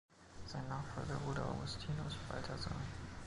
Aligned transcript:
Sein 0.47 0.67
Nachfolger 0.67 1.13
wurde 1.27 1.45
Augustinus 1.45 2.15
Balthasar. 2.27 2.73